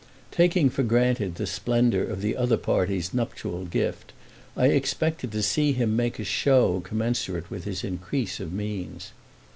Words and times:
Taking 0.31 0.71
for 0.71 0.81
granted 0.81 1.35
the 1.35 1.45
splendour 1.45 2.01
of 2.01 2.21
the 2.21 2.35
other 2.35 2.57
party's 2.57 3.13
nuptial 3.13 3.65
gift, 3.65 4.13
I 4.57 4.65
expected 4.69 5.31
to 5.33 5.43
see 5.43 5.73
him 5.73 5.95
make 5.95 6.17
a 6.17 6.23
show 6.23 6.79
commensurate 6.79 7.51
with 7.51 7.65
his 7.65 7.83
increase 7.83 8.39
of 8.39 8.51
means. 8.51 9.11